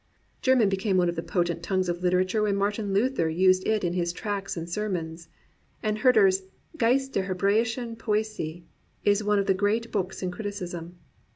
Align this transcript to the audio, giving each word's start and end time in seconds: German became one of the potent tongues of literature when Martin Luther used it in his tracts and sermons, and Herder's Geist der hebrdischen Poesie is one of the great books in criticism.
German 0.41 0.67
became 0.67 0.97
one 0.97 1.09
of 1.09 1.15
the 1.15 1.21
potent 1.21 1.61
tongues 1.61 1.87
of 1.87 2.01
literature 2.01 2.41
when 2.41 2.55
Martin 2.55 2.91
Luther 2.91 3.29
used 3.29 3.67
it 3.67 3.83
in 3.83 3.93
his 3.93 4.11
tracts 4.11 4.57
and 4.57 4.67
sermons, 4.67 5.29
and 5.83 5.99
Herder's 5.99 6.41
Geist 6.75 7.13
der 7.13 7.25
hebrdischen 7.27 7.95
Poesie 7.95 8.63
is 9.05 9.23
one 9.23 9.37
of 9.37 9.45
the 9.45 9.53
great 9.53 9.91
books 9.91 10.23
in 10.23 10.31
criticism. 10.31 10.97